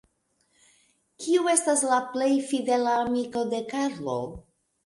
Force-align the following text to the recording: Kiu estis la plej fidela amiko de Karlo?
Kiu 1.25 1.51
estis 1.53 1.85
la 1.91 2.01
plej 2.15 2.31
fidela 2.53 2.97
amiko 3.05 3.47
de 3.55 3.63
Karlo? 3.75 4.21